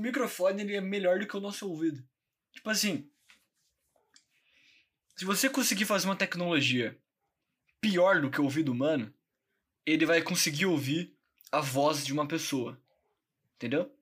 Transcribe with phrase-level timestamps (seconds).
[0.00, 2.02] o microfone ele é melhor do que o nosso ouvido.
[2.52, 3.08] Tipo assim,
[5.14, 6.98] se você conseguir fazer uma tecnologia
[7.82, 9.12] pior do que o ouvido humano,
[9.84, 11.14] ele vai conseguir ouvir
[11.52, 12.80] a voz de uma pessoa.
[13.56, 13.94] Entendeu?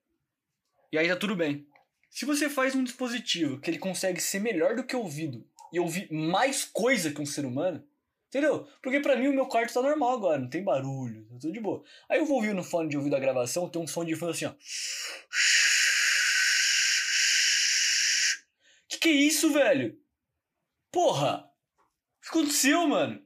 [0.93, 1.67] E aí tá tudo bem.
[2.09, 5.81] Se você faz um dispositivo que ele consegue ser melhor do que o ouvido e
[5.81, 7.85] ouvir mais coisa que um ser humano,
[8.29, 8.69] entendeu?
[8.81, 11.61] Porque pra mim o meu quarto tá normal agora, não tem barulho, tá tudo de
[11.61, 11.83] boa.
[12.09, 14.31] Aí eu vou ouvir no fone de ouvido a gravação, tem um som de fundo
[14.31, 14.55] assim, ó.
[18.99, 19.97] Que que é isso, velho?
[20.91, 21.49] Porra!
[22.19, 23.25] O que aconteceu, mano?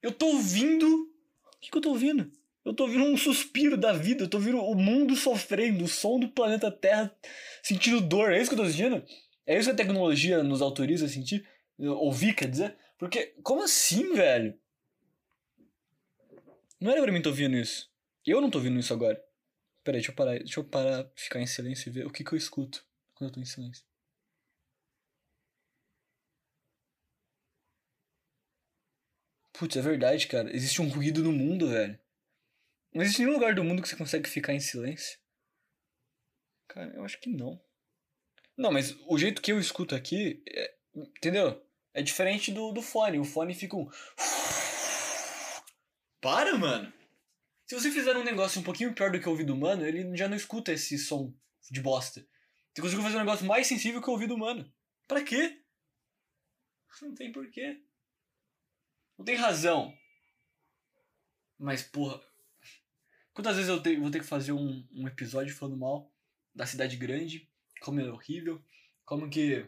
[0.00, 0.86] Eu tô ouvindo.
[0.86, 2.30] O que, que eu tô ouvindo?
[2.64, 6.20] Eu tô ouvindo um suspiro da vida, eu tô ouvindo o mundo sofrendo, o som
[6.20, 7.12] do planeta Terra
[7.64, 8.32] sentindo dor.
[8.32, 9.04] É isso que eu tô sentindo?
[9.44, 11.44] É isso que a tecnologia nos autoriza a sentir?
[11.76, 12.78] Ouvir, quer dizer?
[12.96, 14.56] Porque, como assim, velho?
[16.80, 17.90] Não era pra mim tô ouvindo isso.
[18.24, 19.20] Eu não tô ouvindo isso agora.
[19.82, 22.32] Peraí, deixa eu parar, deixa eu parar, ficar em silêncio e ver o que, que
[22.32, 23.84] eu escuto quando eu tô em silêncio.
[29.58, 30.54] Putz, é verdade, cara.
[30.54, 31.98] Existe um ruído no mundo, velho.
[32.92, 35.18] Não existe nenhum lugar do mundo que você consegue ficar em silêncio.
[36.68, 37.60] Cara, eu acho que não.
[38.56, 41.62] Não, mas o jeito que eu escuto aqui, é, entendeu?
[41.94, 43.18] É diferente do, do fone.
[43.18, 43.88] O fone fica um.
[46.20, 46.92] Para, mano!
[47.66, 50.28] Se você fizer um negócio um pouquinho pior do que o ouvido humano, ele já
[50.28, 51.34] não escuta esse som
[51.70, 52.26] de bosta.
[52.74, 54.70] Você conseguiu fazer um negócio mais sensível que o ouvido humano.
[55.08, 55.62] Pra quê?
[57.00, 57.82] Não tem porquê.
[59.18, 59.94] Não tem razão.
[61.58, 62.20] Mas, porra.
[63.32, 66.10] Quantas vezes eu te, vou ter que fazer um, um episódio falando mal
[66.54, 67.48] da cidade grande?
[67.80, 68.62] Como é horrível?
[69.04, 69.66] Como que.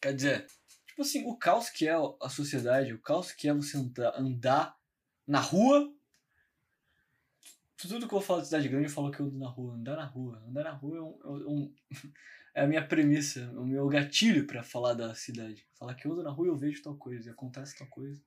[0.00, 0.46] Quer dizer,
[0.86, 4.78] tipo assim, o caos que é a sociedade, o caos que é você andar, andar
[5.26, 5.92] na rua.
[7.76, 9.74] Tudo que eu falo de cidade grande, eu falo que eu ando na rua.
[9.74, 10.42] Andar na rua.
[10.48, 11.74] Andar na rua é, um, é, um,
[12.54, 15.66] é a minha premissa, o meu gatilho para falar da cidade.
[15.74, 18.22] Falar que eu ando na rua e eu vejo tal coisa, e acontece tal coisa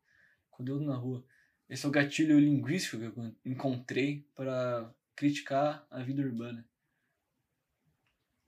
[0.61, 1.25] ando na rua.
[1.69, 6.65] Esse é o gatilho linguístico que eu encontrei para criticar a vida urbana.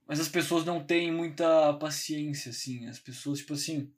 [0.06, 2.86] Mas as pessoas não têm muita paciência, assim.
[2.86, 3.92] As pessoas, tipo assim.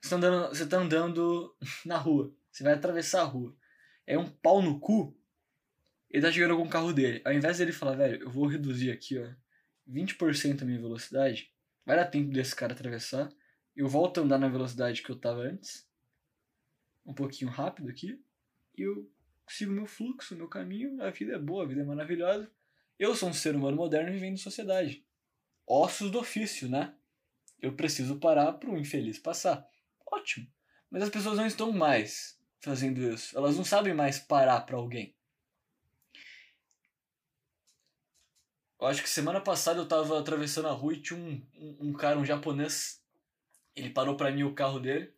[0.00, 2.32] Você tá andando, você tá andando na rua.
[2.50, 3.54] Você vai atravessar a rua.
[4.06, 5.16] É um pau no cu.
[6.08, 7.20] Ele tá chegando com o carro dele.
[7.24, 9.28] Ao invés dele falar, velho, eu vou reduzir aqui, ó,
[9.86, 11.52] 20% a minha velocidade.
[11.84, 13.30] Vai dar tempo desse cara atravessar.
[13.76, 15.87] Eu volto a andar na velocidade que eu tava antes
[17.08, 18.22] um pouquinho rápido aqui
[18.76, 19.10] e eu
[19.48, 22.52] sigo meu fluxo, meu caminho, a vida é boa, a vida é maravilhosa.
[22.98, 25.04] Eu sou um ser humano moderno vivendo em sociedade.
[25.66, 26.94] Ossos do ofício, né?
[27.60, 29.66] Eu preciso parar para o infeliz passar.
[30.06, 30.46] Ótimo.
[30.90, 33.36] Mas as pessoas não estão mais fazendo isso.
[33.36, 35.16] Elas não sabem mais parar para alguém.
[38.80, 41.92] Eu acho que semana passada eu tava atravessando a rua e tinha um, um, um
[41.92, 43.02] cara, um japonês.
[43.74, 45.12] Ele parou para mim o carro dele.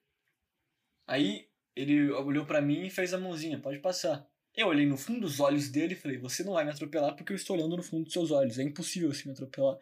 [1.07, 1.50] Aí
[1.81, 4.27] ele olhou para mim e fez a mãozinha, pode passar.
[4.57, 7.33] Eu olhei no fundo dos olhos dele e falei, você não vai me atropelar porque
[7.33, 8.59] eu estou olhando no fundo dos seus olhos.
[8.59, 9.79] É impossível você me atropelar.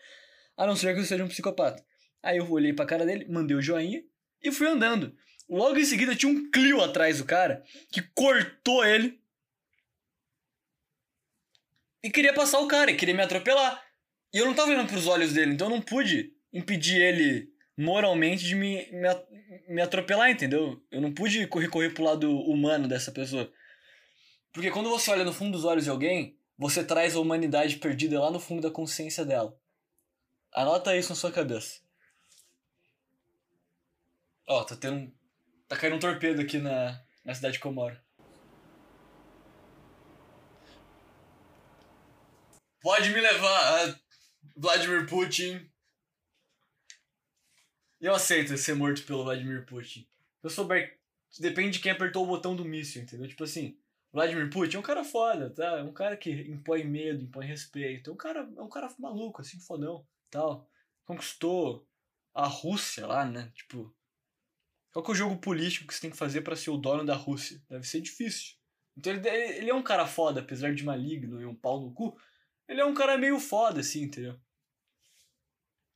[0.56, 1.84] A não ser que eu seja um psicopata.
[2.22, 4.02] Aí eu olhei pra cara dele, mandei o joinha
[4.42, 5.16] e fui andando.
[5.48, 9.18] Logo em seguida tinha um Clio atrás do cara que cortou ele
[12.02, 13.82] e queria passar o cara, queria me atropelar.
[14.32, 18.44] E eu não tava olhando pros olhos dele, então eu não pude impedir ele moralmente
[18.44, 19.08] de me, me,
[19.68, 20.82] me atropelar, entendeu?
[20.90, 23.50] Eu não pude correr, correr pro lado humano dessa pessoa.
[24.52, 28.20] Porque quando você olha no fundo dos olhos de alguém, você traz a humanidade perdida
[28.20, 29.56] lá no fundo da consciência dela.
[30.52, 31.80] Anota isso na sua cabeça.
[34.48, 35.12] Ó, oh, tá tendo.
[35.68, 37.96] Tá caindo um torpedo aqui na, na cidade que eu moro.
[42.80, 44.00] Pode me levar,
[44.56, 45.67] Vladimir Putin.
[48.00, 50.06] Eu aceito ser morto pelo Vladimir Putin.
[50.42, 50.98] Eu souber.
[51.40, 53.28] Depende de quem apertou o botão do míssil, entendeu?
[53.28, 53.78] Tipo assim,
[54.12, 55.78] Vladimir Putin é um cara foda, tá?
[55.78, 58.10] É um cara que impõe medo, impõe respeito.
[58.10, 60.68] É um cara, é um cara maluco, assim, fodão, tal.
[61.04, 61.86] Conquistou
[62.32, 63.50] a Rússia lá, né?
[63.54, 63.94] Tipo,
[64.92, 67.04] qual que é o jogo político que você tem que fazer para ser o dono
[67.04, 67.62] da Rússia?
[67.68, 68.56] Deve ser difícil.
[68.96, 72.18] Então ele, ele é um cara foda, apesar de maligno e um pau no cu.
[72.66, 74.38] Ele é um cara meio foda, assim, entendeu?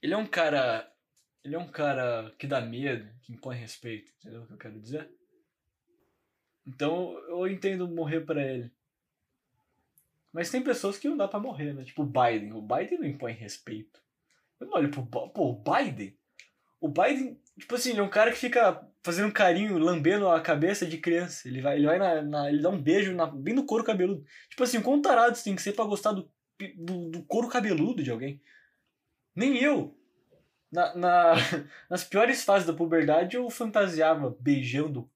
[0.00, 0.91] Ele é um cara
[1.44, 4.80] ele é um cara que dá medo, que impõe respeito, entendeu o que eu quero
[4.80, 5.10] dizer?
[6.66, 8.72] Então eu entendo morrer para ele.
[10.32, 11.84] Mas tem pessoas que não dá para morrer, né?
[11.84, 12.52] Tipo o Biden.
[12.52, 14.00] O Biden não impõe respeito.
[14.58, 15.04] Eu não olho pro.
[15.04, 16.16] Pô, o Biden?
[16.80, 20.40] O Biden, tipo assim, ele é um cara que fica fazendo um carinho, lambendo a
[20.40, 21.46] cabeça de criança.
[21.46, 24.24] Ele vai, ele vai na, na ele dá um beijo na, bem no couro cabeludo.
[24.48, 26.30] Tipo assim, quão tarado você tem que ser pra gostar do
[26.76, 28.40] do, do couro cabeludo de alguém.
[29.34, 29.96] Nem eu.
[30.72, 31.34] Na, na,
[31.88, 35.08] nas piores fases da puberdade eu fantasiava beijando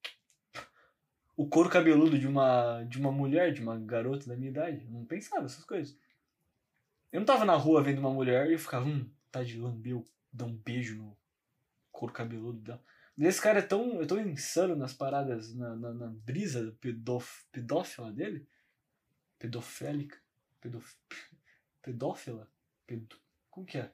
[1.34, 4.84] o couro cabeludo de uma, de uma mulher, de uma garota da minha idade.
[4.84, 5.98] Eu não pensava essas coisas.
[7.10, 10.02] Eu não tava na rua vendo uma mulher e eu ficava, hum, tá de lamber,
[10.32, 11.16] dar um beijo no
[11.90, 12.82] couro cabeludo dela.
[13.18, 18.12] Esse cara é tão, é tão insano nas paradas, na, na, na brisa pedof, pedófila
[18.12, 18.46] dele.
[19.38, 20.18] Pedofélica.
[20.60, 20.96] Pedof,
[21.80, 22.50] pedófila?
[22.86, 23.16] Pedo,
[23.50, 23.90] como que é?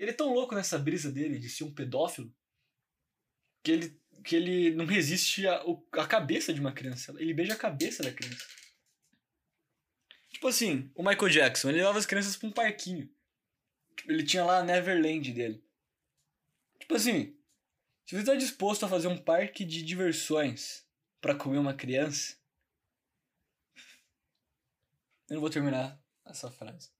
[0.00, 2.34] Ele é tão louco nessa brisa dele de ser um pedófilo
[3.62, 5.62] que ele, que ele não resiste a,
[5.92, 7.14] a cabeça de uma criança.
[7.18, 8.46] Ele beija a cabeça da criança.
[10.30, 13.14] Tipo assim, o Michael Jackson, ele levava as crianças pra um parquinho.
[14.06, 15.62] Ele tinha lá a Neverland dele.
[16.78, 17.38] Tipo assim,
[18.06, 20.82] se você está disposto a fazer um parque de diversões
[21.20, 22.38] para comer uma criança,
[25.28, 26.90] eu não vou terminar essa frase.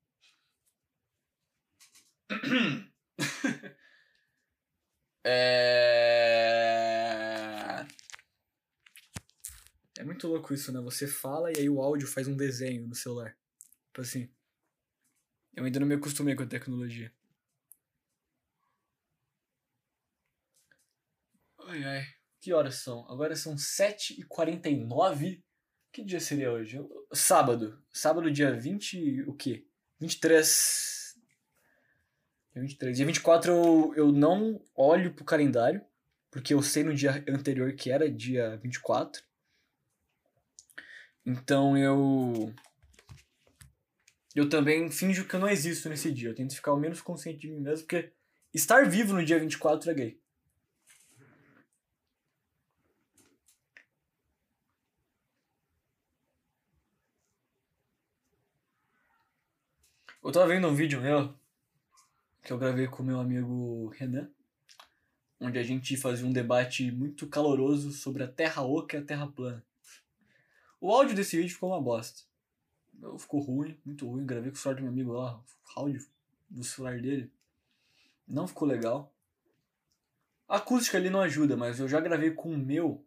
[5.25, 6.41] é...
[9.99, 10.81] é muito louco isso, né?
[10.81, 13.37] Você fala e aí o áudio faz um desenho no celular.
[13.89, 14.33] Tipo assim.
[15.55, 17.13] Eu ainda não me acostumei com a tecnologia.
[21.67, 22.07] Ai, ai.
[22.41, 23.07] Que horas são?
[23.11, 25.43] Agora são 7h49.
[25.93, 26.79] Que dia seria hoje?
[27.13, 27.83] Sábado.
[27.93, 29.23] Sábado, dia 20.
[29.23, 29.67] O quê?
[30.01, 31.00] 23.
[32.61, 32.97] Dia 23.
[32.97, 35.81] Dia 24 eu, eu não olho pro calendário.
[36.31, 39.23] Porque eu sei no dia anterior que era dia 24.
[41.25, 42.55] Então eu.
[44.35, 46.29] Eu também finjo que eu não existo nesse dia.
[46.29, 48.13] Eu tento ficar o menos consciente de mim mesmo, porque
[48.55, 50.21] estar vivo no dia 24 é gay.
[60.23, 61.40] Eu tava vendo um vídeo meu
[62.51, 64.29] que eu gravei com meu amigo Renan,
[65.39, 69.29] onde a gente fazia um debate muito caloroso sobre a Terra oca e a Terra
[69.29, 69.65] plana.
[70.81, 72.23] O áudio desse vídeo ficou uma bosta.
[73.21, 74.27] Ficou ruim, muito ruim.
[74.27, 75.45] Gravei com o celular do meu amigo lá, o
[75.79, 76.05] áudio
[76.51, 77.31] do celular dele.
[78.27, 79.15] Não ficou legal.
[80.49, 83.07] A acústica ali não ajuda, mas eu já gravei com o meu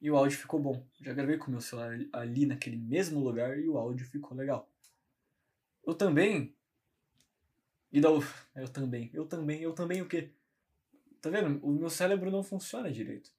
[0.00, 0.82] e o áudio ficou bom.
[0.98, 4.66] Já gravei com o meu celular ali naquele mesmo lugar e o áudio ficou legal.
[5.86, 6.56] Eu também.
[7.92, 8.08] E da
[8.54, 9.10] eu também.
[9.12, 9.60] Eu também.
[9.62, 10.30] Eu também o quê?
[11.20, 11.58] Tá vendo?
[11.64, 13.30] O meu cérebro não funciona direito.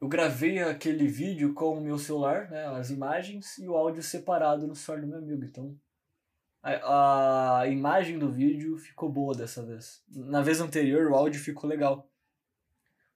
[0.00, 4.66] Eu gravei aquele vídeo com o meu celular, né, as imagens e o áudio separado
[4.66, 5.44] no celular do meu amigo.
[5.44, 5.78] Então,
[6.62, 10.02] a, a imagem do vídeo ficou boa dessa vez.
[10.08, 12.10] Na vez anterior, o áudio ficou legal.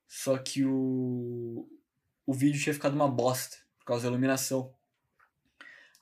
[0.06, 1.68] Só que o,
[2.26, 4.74] o vídeo tinha ficado uma bosta por causa da iluminação.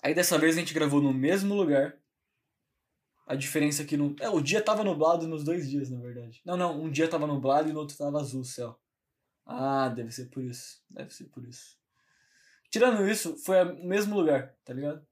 [0.02, 1.96] Aí dessa vez a gente gravou no mesmo lugar.
[3.26, 4.14] A diferença é que no.
[4.20, 6.40] É, o dia tava nublado nos dois dias, na verdade.
[6.44, 8.78] Não, não, um dia tava nublado e no outro tava azul o céu.
[9.44, 10.80] Ah, deve ser por isso.
[10.88, 11.76] Deve ser por isso.
[12.70, 15.04] Tirando isso, foi o mesmo lugar, tá ligado?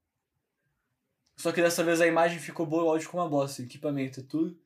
[1.36, 4.22] Só que dessa vez a imagem ficou boa, o áudio ficou uma bosta, equipamento e
[4.22, 4.58] tudo.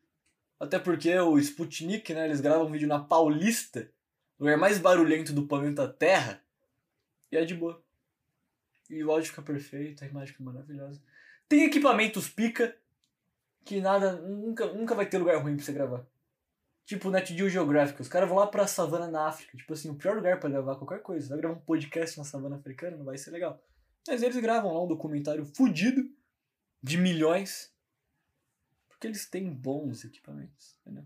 [0.60, 3.90] Até porque o Sputnik, né, eles gravam vídeo na Paulista,
[4.38, 6.42] lugar mais barulhento do planeta Terra,
[7.30, 7.82] e é de boa.
[8.90, 11.00] E o áudio fica perfeito, a imagem fica maravilhosa.
[11.48, 12.76] Tem equipamentos pica
[13.64, 16.06] que nada, nunca, nunca vai ter lugar ruim pra você gravar.
[16.84, 19.56] Tipo Net Geo Geographic, os caras vão lá pra savana na África.
[19.56, 21.28] Tipo assim, o pior lugar para gravar qualquer coisa.
[21.28, 23.62] Vai gravar um podcast na savana africana, não vai ser legal.
[24.06, 26.10] Mas eles gravam lá um documentário fudido
[26.82, 27.70] de milhões.
[28.88, 31.04] Porque eles têm bons equipamentos, entendeu?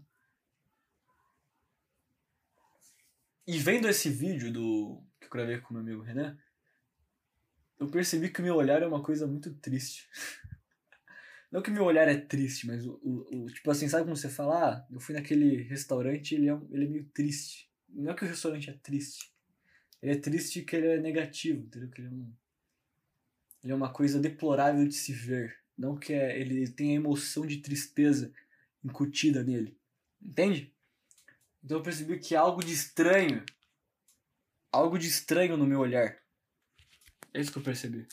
[3.45, 6.39] E vendo esse vídeo do que eu gravei com meu amigo Renan,
[7.79, 10.09] eu percebi que o meu olhar é uma coisa muito triste.
[11.53, 14.31] Não que meu olhar é triste, mas o, o, o, tipo assim, sabe como você
[14.31, 14.71] fala?
[14.71, 17.71] Ah, eu fui naquele restaurante ele é, ele é meio triste.
[17.91, 19.31] Não é que o restaurante é triste.
[20.01, 21.91] Ele é triste que ele é negativo, entendeu?
[21.91, 22.33] Que ele é, um,
[23.63, 25.59] ele é uma coisa deplorável de se ver.
[25.77, 28.33] Não que é, ele tem a emoção de tristeza
[28.83, 29.77] incutida nele.
[30.23, 30.73] Entende?
[31.63, 33.45] Então eu percebi que algo de estranho.
[34.73, 36.17] Algo de estranho no meu olhar.
[37.35, 38.09] É isso que eu percebi.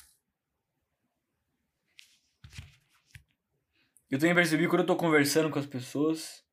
[4.10, 6.44] Eu também percebi quando eu tô conversando com as pessoas.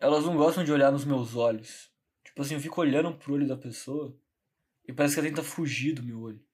[0.00, 1.92] Elas não gostam de olhar nos meus olhos.
[2.24, 4.16] Tipo assim, eu fico olhando pro olho da pessoa
[4.88, 6.44] e parece que ela tenta fugir do meu olho.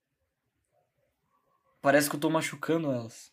[1.80, 3.32] Parece que eu tô machucando elas.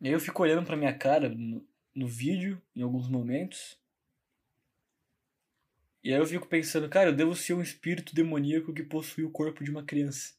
[0.00, 3.76] E aí eu fico olhando pra minha cara no, no vídeo, em alguns momentos.
[6.06, 9.30] E aí eu fico pensando, cara, eu devo ser um espírito demoníaco que possui o
[9.32, 10.34] corpo de uma criança.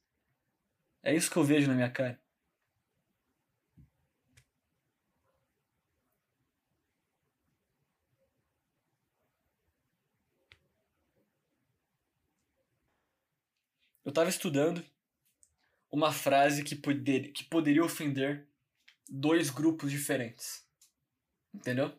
[1.04, 2.18] É isso que eu vejo na minha cara.
[14.06, 14.82] Eu tava estudando
[15.92, 18.48] uma frase que, poder, que poderia ofender
[19.10, 20.66] dois grupos diferentes.
[21.54, 21.94] Entendeu?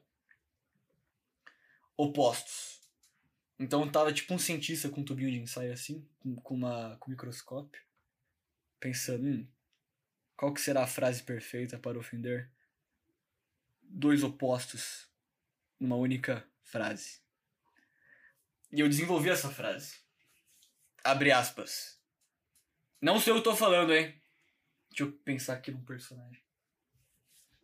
[1.99, 2.68] Opostos.
[3.59, 7.11] Então tava tipo um cientista com um tubinho de ensaio assim, com, com, uma, com
[7.11, 7.83] um microscópio,
[8.79, 9.47] pensando, hum,
[10.37, 12.49] qual que será a frase perfeita para ofender
[13.83, 15.09] dois opostos
[15.81, 17.21] numa única frase.
[18.71, 19.97] E eu desenvolvi essa frase.
[21.03, 21.99] Abre aspas.
[23.01, 24.21] Não sei o que eu tô falando, hein?
[24.91, 26.43] Deixa eu pensar aqui num personagem.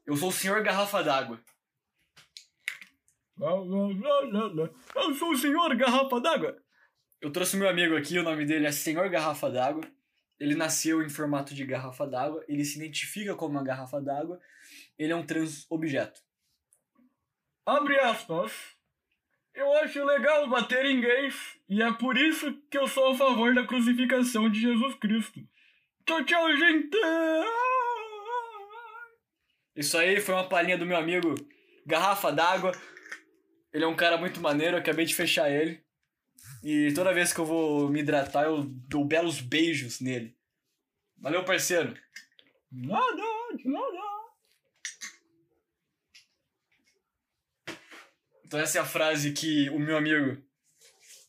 [0.07, 1.43] Eu sou o Senhor Garrafa d'Água.
[4.95, 6.57] Eu sou o Senhor Garrafa d'Água.
[7.21, 9.83] Eu trouxe meu amigo aqui, o nome dele é Senhor Garrafa d'Água.
[10.38, 14.41] Ele nasceu em formato de garrafa d'água, ele se identifica como uma garrafa d'água,
[14.99, 16.21] ele é um transobjeto.
[17.64, 18.53] Abre aspas.
[19.55, 23.55] Eu acho legal bater em gays e é por isso que eu sou a favor
[23.55, 25.41] da crucificação de Jesus Cristo.
[26.05, 26.99] Tchau, tchau, gente!
[29.76, 31.37] Isso aí foi uma palhinha do meu amigo
[31.87, 32.73] Garrafa d'Água.
[33.75, 35.85] Ele é um cara muito maneiro, eu acabei de fechar ele.
[36.62, 40.38] E toda vez que eu vou me hidratar, eu dou belos beijos nele.
[41.19, 41.93] Valeu, parceiro!
[42.71, 43.23] Nada,
[43.64, 44.04] nada!
[48.45, 50.40] Então essa é a frase que o meu amigo.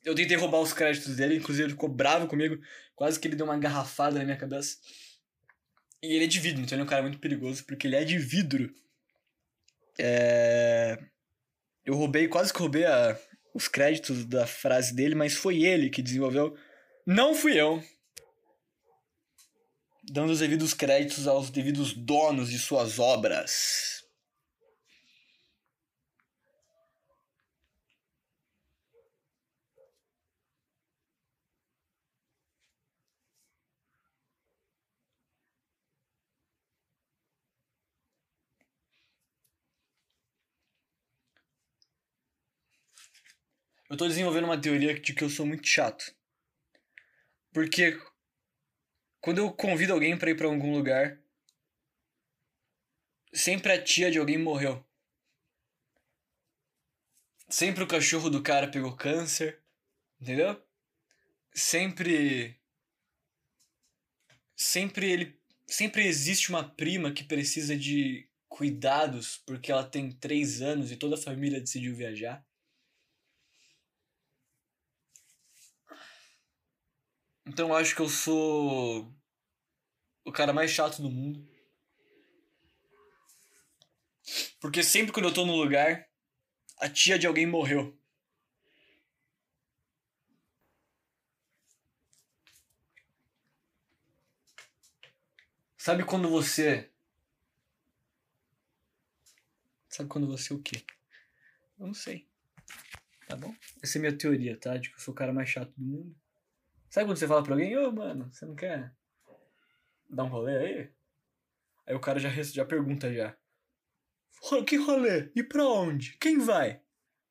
[0.04, 2.62] Eu tentei roubar os créditos dele, inclusive ele ficou bravo comigo,
[2.96, 4.78] quase que ele deu uma garrafada na minha cabeça.
[6.04, 8.04] E ele é de vidro, então ele é um cara muito perigoso, porque ele é
[8.04, 8.72] de vidro.
[9.98, 11.04] É...
[11.86, 13.18] Eu roubei, quase que roubei a...
[13.54, 16.58] os créditos da frase dele, mas foi ele que desenvolveu.
[17.06, 17.84] Não fui eu.
[20.12, 23.95] Dando os devidos créditos aos devidos donos de suas obras.
[43.90, 46.16] Eu tô desenvolvendo uma teoria de que eu sou muito chato.
[47.54, 48.00] Porque
[49.22, 51.20] quando eu convido alguém para ir para algum lugar,
[53.34, 54.84] sempre a tia de alguém morreu.
[57.48, 59.62] Sempre o cachorro do cara pegou câncer,
[60.20, 60.60] entendeu?
[61.54, 62.60] Sempre
[64.56, 70.92] sempre ele sempre existe uma prima que precisa de cuidados porque ela tem três anos
[70.92, 72.46] e toda a família decidiu viajar.
[77.46, 79.14] Então eu acho que eu sou
[80.24, 81.48] o cara mais chato do mundo.
[84.60, 86.10] Porque sempre quando eu tô no lugar,
[86.80, 87.96] a tia de alguém morreu.
[95.78, 96.92] Sabe quando você.
[99.88, 100.84] Sabe quando você o quê?
[101.78, 102.28] Eu não sei.
[103.28, 103.56] Tá bom?
[103.84, 104.76] Essa é a minha teoria, tá?
[104.78, 106.25] De que eu sou o cara mais chato do mundo.
[106.96, 108.96] Sabe quando você fala pra alguém, ô, oh, mano, você não quer
[110.10, 110.94] dar um rolê aí?
[111.86, 113.36] Aí o cara já, já pergunta já.
[114.66, 115.30] Que rolê?
[115.36, 116.18] E pra onde?
[116.20, 116.82] Quem vai?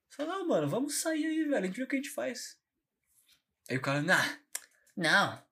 [0.06, 1.56] Você fala, não, mano, vamos sair aí, velho.
[1.56, 2.61] A gente vê o que a gente faz.
[3.71, 4.38] Aí o cara, nah,
[4.94, 5.42] não.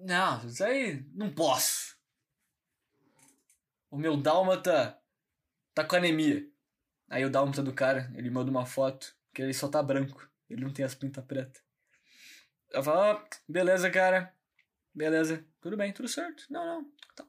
[0.00, 1.96] Não, isso aí não posso.
[3.92, 5.00] O meu dálmata
[5.72, 6.50] tá com anemia.
[7.08, 10.28] Aí o dálmata do cara, ele manda uma foto que ele só tá branco.
[10.50, 11.67] Ele não tem as pintas pretas.
[12.70, 14.34] Eu falo, ah, beleza, cara.
[14.94, 15.44] Beleza.
[15.60, 16.44] Tudo bem, tudo certo.
[16.50, 16.92] Não, não.
[17.14, 17.24] Tá,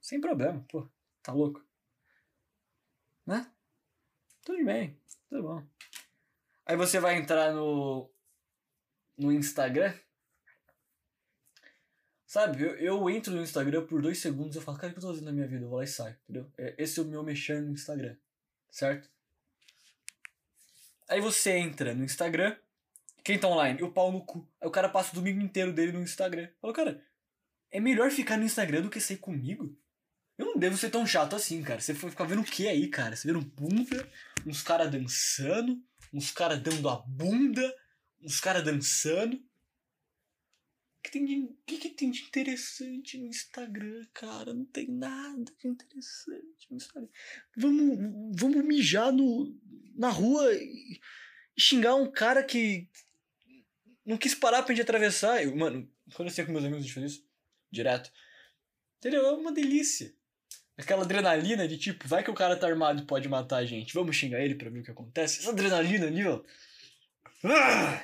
[0.00, 0.88] sem problema, pô.
[1.22, 1.64] Tá louco.
[3.26, 3.50] Né?
[4.44, 5.66] Tudo bem, tudo bom.
[6.66, 8.10] Aí você vai entrar no.
[9.16, 9.94] no Instagram.
[12.26, 15.02] Sabe, eu, eu entro no Instagram por dois segundos e falo, cara, o que eu
[15.02, 15.64] tô fazendo na minha vida?
[15.64, 16.50] Eu vou lá e saio, entendeu?
[16.56, 18.16] É, esse é o meu mexer no Instagram,
[18.70, 19.10] certo?
[21.08, 22.56] Aí você entra no Instagram
[23.24, 23.82] quem tá online?
[23.82, 24.48] O pau no cu.
[24.60, 26.48] Aí o cara passa o domingo inteiro dele no Instagram.
[26.60, 27.04] Falou, cara,
[27.70, 29.76] é melhor ficar no Instagram do que sair comigo?
[30.36, 31.80] Eu não devo ser tão chato assim, cara.
[31.80, 33.14] Você foi ficar vendo o que aí, cara?
[33.14, 34.10] Você vendo bunda,
[34.46, 37.76] uns caras dançando, uns caras dando a bunda,
[38.22, 39.36] uns caras dançando.
[39.36, 44.52] O que, tem de, que, que tem de interessante no Instagram, cara?
[44.52, 47.08] Não tem nada de interessante no Instagram.
[47.56, 49.58] Vamos, vamos mijar no,
[49.94, 51.00] na rua e
[51.58, 52.88] xingar um cara que
[54.04, 55.42] não quis parar pra gente atravessar.
[55.42, 57.26] Eu, mano, quando eu sei com meus amigos a gente faz isso,
[57.70, 58.10] direto.
[58.98, 59.26] Entendeu?
[59.26, 60.14] É uma delícia.
[60.76, 63.92] Aquela adrenalina de tipo, vai que o cara tá armado e pode matar a gente.
[63.92, 65.40] Vamos xingar ele pra ver o que acontece.
[65.40, 66.42] Essa adrenalina ali, ó.
[67.44, 68.02] Ah!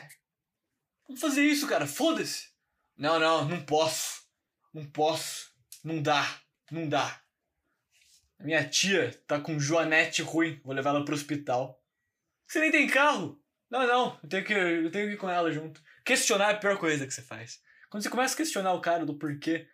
[1.07, 1.87] Vamos fazer isso, cara.
[1.87, 2.49] Foda-se.
[2.97, 4.27] Não, não, não posso.
[4.75, 5.53] Não posso.
[5.83, 6.41] Não dá.
[6.71, 7.23] Não dá.
[8.39, 10.61] A minha tia tá com joanete ruim.
[10.65, 11.83] Vou levar ela pro hospital.
[12.47, 13.41] Você nem tem carro.
[13.71, 14.19] Não, não.
[14.23, 15.83] Eu tenho que, eu tenho que ir com ela junto.
[16.07, 17.61] Questionar é a pior coisa que você faz.
[17.91, 19.69] Quando você começa a questionar o cara do porquê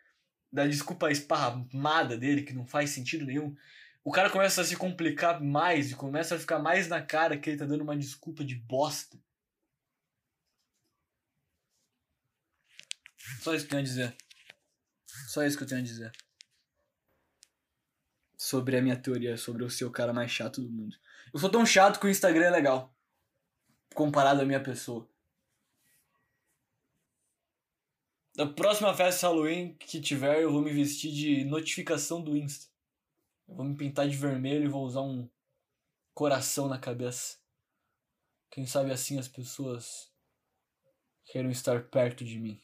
[0.50, 3.54] da desculpa esparramada dele, que não faz sentido nenhum,
[4.02, 7.50] o cara começa a se complicar mais e começa a ficar mais na cara que
[7.50, 9.18] ele tá dando uma desculpa de bosta.
[13.42, 14.16] Só isso que eu tenho a dizer.
[15.28, 16.12] Só isso que eu tenho a dizer.
[18.38, 20.96] Sobre a minha teoria sobre eu ser o cara mais chato do mundo.
[21.32, 22.96] Eu sou tão chato que o Instagram é legal.
[23.94, 25.11] Comparado à minha pessoa.
[28.34, 32.66] Da próxima festa Halloween que tiver, eu vou me vestir de notificação do Insta.
[33.46, 35.28] Eu vou me pintar de vermelho e vou usar um
[36.14, 37.36] coração na cabeça.
[38.50, 40.10] Quem sabe assim as pessoas
[41.26, 42.58] queiram estar perto de mim.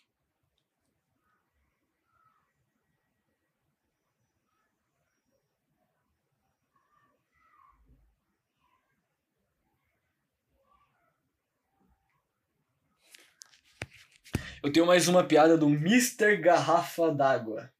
[14.61, 16.37] Eu tenho mais uma piada do Mr.
[16.37, 17.73] Garrafa d'Água.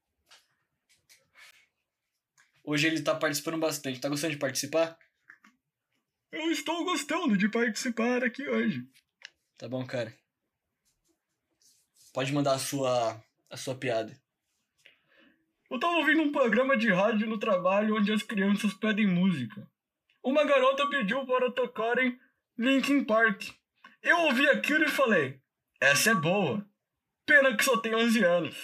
[2.63, 4.01] Hoje ele tá participando bastante.
[4.01, 4.97] Tá gostando de participar?
[6.31, 8.87] Eu estou gostando de participar aqui hoje.
[9.57, 10.15] Tá bom, cara.
[12.13, 13.21] Pode mandar a sua
[13.51, 14.17] a sua piada.
[15.71, 19.69] Eu tava ouvindo um programa de rádio no trabalho onde as crianças pedem música.
[20.23, 22.21] Uma garota pediu para tocarem
[22.57, 23.49] Linkin Park.
[24.03, 25.41] Eu ouvi aquilo e falei:
[25.81, 26.68] essa é boa.
[27.29, 28.57] Pena que só tem 11 anos.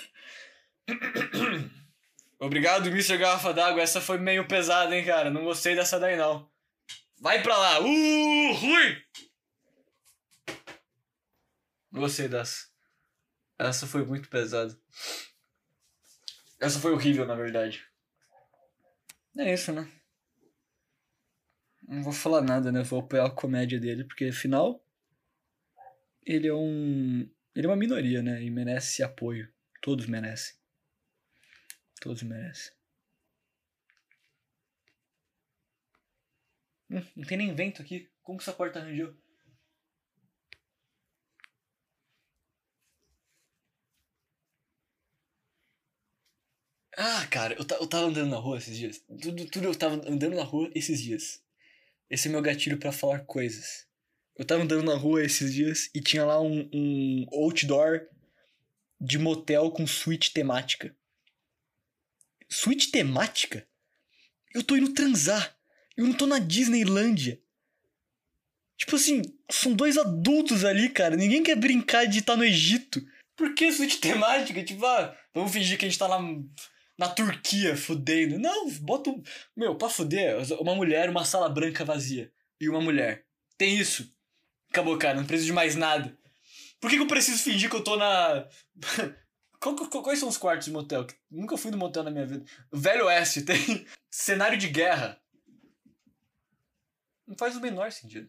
[2.40, 3.18] Obrigado, Mr.
[3.18, 3.82] Garrafa d'Água.
[3.82, 5.30] Essa foi meio pesada, hein, cara.
[5.30, 6.50] Não gostei dessa daí, não.
[7.20, 7.80] Vai pra lá.
[7.80, 9.04] Uh!
[11.92, 12.66] Não gostei dessa.
[13.58, 14.74] Essa foi muito pesada.
[16.58, 17.86] Essa foi horrível, na verdade.
[19.36, 19.86] É isso, né?
[21.86, 22.82] Não vou falar nada, né?
[22.82, 24.82] Vou apoiar a comédia dele, porque afinal
[26.24, 27.30] ele é um.
[27.54, 28.42] Ele é uma minoria, né?
[28.42, 29.52] E merece apoio.
[29.80, 30.54] Todos merecem.
[32.00, 32.72] Todos merecem.
[36.90, 38.08] Hum, não tem nem vento aqui.
[38.22, 39.14] Como que essa porta arranjou?
[46.96, 48.98] Ah, cara, eu, eu tava andando na rua esses dias.
[49.20, 51.42] Tudo, tudo eu tava andando na rua esses dias.
[52.10, 53.83] Esse é meu gatilho para falar coisas.
[54.36, 58.06] Eu tava andando na rua esses dias e tinha lá um, um outdoor
[59.00, 60.94] de motel com suíte temática.
[62.48, 63.66] Suíte temática?
[64.52, 65.56] Eu tô indo transar.
[65.96, 67.40] Eu não tô na Disneylândia.
[68.76, 71.16] Tipo assim, são dois adultos ali, cara.
[71.16, 73.04] Ninguém quer brincar de estar tá no Egito.
[73.36, 74.62] Por que suíte temática?
[74.64, 76.20] Tipo, ah, vamos fingir que a gente tá lá
[76.98, 78.38] na Turquia fudendo.
[78.38, 79.14] Não, bota.
[79.56, 82.32] Meu, pra fuder, uma mulher, uma sala branca vazia.
[82.60, 83.24] E uma mulher.
[83.56, 84.12] Tem isso.
[84.74, 86.18] Acabou, cara, não preciso de mais nada.
[86.80, 88.48] Por que, que eu preciso fingir que eu tô na.
[90.02, 91.06] Quais são os quartos de motel?
[91.30, 92.44] Nunca fui no motel na minha vida.
[92.72, 95.22] Velho Oeste tem cenário de guerra.
[97.24, 98.28] Não faz o menor sentido.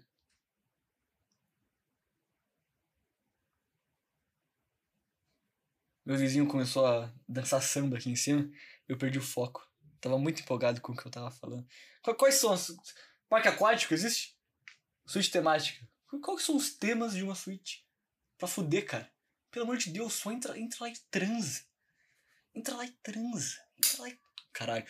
[6.06, 8.48] Meu vizinho começou a dançar samba aqui em cima.
[8.88, 9.68] Eu perdi o foco.
[10.00, 11.66] Tava muito empolgado com o que eu tava falando.
[12.20, 12.72] Quais são os.
[13.28, 14.38] Parque aquático existe?
[15.08, 15.84] Suíte temática.
[16.22, 17.86] Quais são os temas de uma suíte?
[18.38, 19.12] Pra fuder, cara.
[19.52, 21.64] Pelo amor de Deus, só entra, entra lá e transa.
[22.54, 23.56] Entra lá e transa.
[23.78, 24.20] Entra lá e.
[24.52, 24.86] Caralho.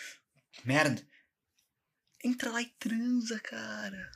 [0.64, 1.08] Merda.
[2.24, 4.12] Entra lá e transa, cara.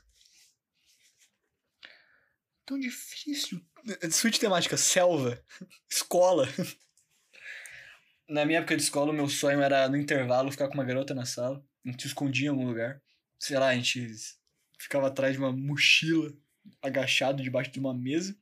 [2.66, 3.64] Tão difícil.
[4.12, 5.44] Suíte temática, selva,
[5.90, 6.48] escola.
[8.28, 11.16] Na minha época de escola, o meu sonho era no intervalo ficar com uma garota
[11.16, 11.64] na sala.
[11.86, 13.02] A gente se escondia em algum lugar.
[13.40, 14.08] Sei lá, a gente
[14.80, 16.32] ficava atrás de uma mochila
[16.82, 18.38] agachado debaixo de uma mesa.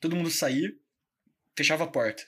[0.00, 0.72] Todo mundo saía,
[1.56, 2.24] fechava a porta.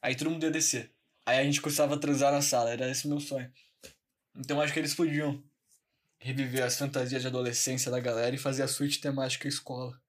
[0.00, 0.94] Aí todo mundo ia descer.
[1.26, 3.50] Aí a gente começava a transar na sala, era esse meu sonho.
[4.36, 5.42] Então acho que eles podiam
[6.18, 10.00] reviver as fantasias de adolescência da galera e fazer a suíte temática escola.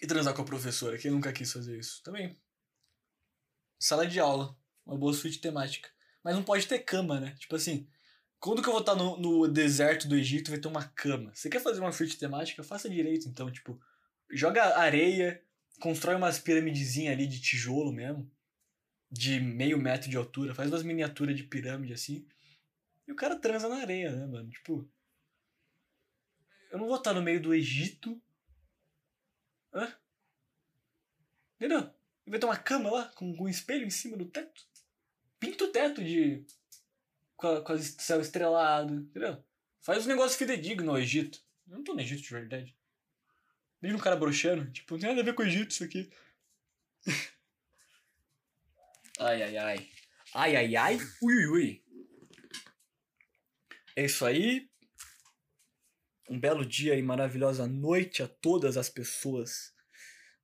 [0.00, 2.02] E transar com a professora, quem nunca quis fazer isso?
[2.02, 2.36] Também.
[3.78, 5.88] Sala de aula, uma boa suíte temática.
[6.22, 7.36] Mas não pode ter cama, né?
[7.38, 7.88] Tipo assim,
[8.42, 11.32] Quando que eu vou estar no, no deserto do Egito vai ter uma cama?
[11.32, 12.64] Você quer fazer uma fruit temática?
[12.64, 13.80] Faça direito, então, tipo,
[14.32, 15.40] joga areia,
[15.78, 18.28] constrói umas piramidezinhas ali de tijolo mesmo,
[19.08, 22.26] de meio metro de altura, faz umas miniaturas de pirâmide assim,
[23.06, 24.50] e o cara transa na areia, né, mano?
[24.50, 24.90] Tipo,
[26.72, 28.20] eu não vou estar no meio do Egito.
[29.72, 29.94] Hã?
[31.54, 31.88] Entendeu?
[32.26, 34.66] Vai ter uma cama lá com um espelho em cima do teto.
[35.38, 36.44] Pinta o teto de.
[37.42, 39.42] Com, a, céu estrelado, entendeu?
[39.80, 41.40] Faz um negócio fidedigno no Egito.
[41.68, 42.76] Eu não tô no Egito de verdade.
[43.80, 46.08] Vejo um cara broxando, tipo, não tem nada a ver com o Egito isso aqui.
[49.18, 49.90] ai, ai, ai.
[50.34, 50.98] Ai, ai, ai.
[51.20, 51.84] Ui, ui, ui.
[53.96, 54.70] É isso aí.
[56.30, 59.74] Um belo dia e maravilhosa noite a todas as pessoas.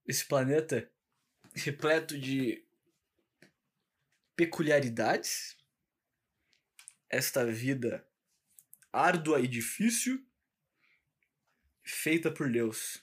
[0.04, 0.90] Esse planeta
[1.54, 2.66] repleto de
[4.34, 5.57] peculiaridades.
[7.10, 8.06] Esta vida
[8.92, 10.26] árdua e difícil,
[11.82, 13.02] feita por Deus.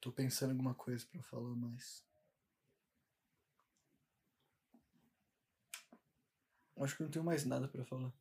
[0.00, 2.02] Tô pensando em alguma coisa para falar mais.
[6.78, 8.12] Acho que não tenho mais nada para falar.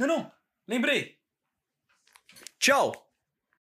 [0.00, 0.32] Não, não.
[0.66, 1.20] Lembrei.
[2.58, 3.09] Tchau.